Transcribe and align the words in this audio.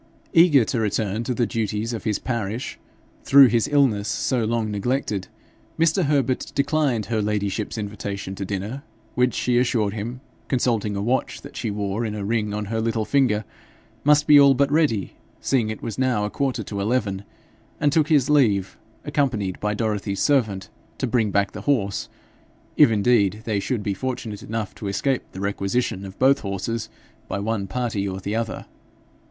Eager 0.33 0.65
to 0.65 0.79
return 0.79 1.23
to 1.23 1.31
the 1.35 1.45
duties 1.45 1.93
of 1.93 2.05
his 2.05 2.17
parish, 2.17 2.79
through 3.23 3.45
his 3.45 3.67
illness 3.67 4.07
so 4.07 4.43
long 4.45 4.71
neglected, 4.71 5.27
Mr. 5.77 6.05
Herbert 6.05 6.51
declined 6.55 7.05
her 7.05 7.21
ladyship's 7.21 7.77
invitation 7.77 8.33
to 8.33 8.43
dinner, 8.43 8.81
which, 9.13 9.35
she 9.35 9.59
assured 9.59 9.93
him, 9.93 10.19
consulting 10.47 10.95
a 10.95 11.03
watch 11.03 11.41
that 11.41 11.55
she 11.55 11.69
wore 11.69 12.03
in 12.03 12.15
a 12.15 12.25
ring 12.25 12.51
on 12.51 12.65
her 12.65 12.81
little 12.81 13.05
finger, 13.05 13.45
must 14.03 14.25
be 14.25 14.39
all 14.39 14.55
but 14.55 14.71
ready, 14.71 15.13
seeing 15.39 15.69
it 15.69 15.83
was 15.83 15.99
now 15.99 16.25
a 16.25 16.31
quarter 16.31 16.63
to 16.63 16.79
eleven, 16.79 17.23
and 17.79 17.91
took 17.91 18.07
his 18.07 18.27
leave, 18.27 18.79
accompanied 19.05 19.59
by 19.59 19.75
Dorothy's 19.75 20.19
servant 20.19 20.71
to 20.97 21.05
bring 21.05 21.29
back 21.29 21.51
the 21.51 21.61
horse 21.61 22.09
if 22.75 22.89
indeed 22.89 23.43
they 23.45 23.59
should 23.59 23.83
be 23.83 23.93
fortunate 23.93 24.41
enough 24.41 24.73
to 24.73 24.87
escape 24.87 25.21
the 25.31 25.39
requisition 25.41 26.05
of 26.05 26.17
both 26.17 26.39
horses 26.39 26.89
by 27.27 27.37
one 27.37 27.67
party 27.67 28.07
or 28.07 28.19
the 28.19 28.35
other. 28.35 28.65